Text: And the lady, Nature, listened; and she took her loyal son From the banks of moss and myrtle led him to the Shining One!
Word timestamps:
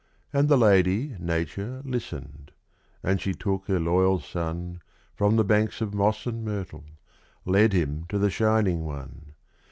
And 0.33 0.49
the 0.49 0.57
lady, 0.57 1.15
Nature, 1.19 1.83
listened; 1.85 2.53
and 3.03 3.21
she 3.21 3.35
took 3.35 3.67
her 3.67 3.79
loyal 3.79 4.19
son 4.19 4.81
From 5.13 5.35
the 5.35 5.43
banks 5.45 5.79
of 5.79 5.93
moss 5.93 6.25
and 6.25 6.43
myrtle 6.43 6.85
led 7.45 7.71
him 7.71 8.05
to 8.09 8.17
the 8.17 8.31
Shining 8.31 8.83
One! 8.83 9.35